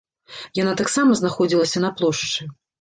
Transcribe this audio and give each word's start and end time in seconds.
Яна 0.61 0.73
таксама 0.81 1.19
знаходзілася 1.21 1.87
на 1.87 1.95
плошчы. 2.01 2.53